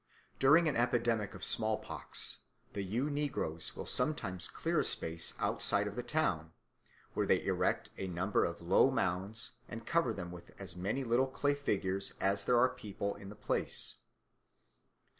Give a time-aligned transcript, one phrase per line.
[0.39, 2.39] During an epidemic of small pox
[2.73, 6.53] the Ewe negroes will sometimes clear a space outside of the town,
[7.13, 11.27] where they erect a number of low mounds and cover them with as many little
[11.27, 13.97] clay figures as there are people in the place.